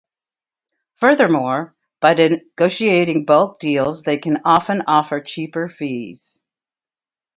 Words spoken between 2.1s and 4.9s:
negotiating bulk deals they can often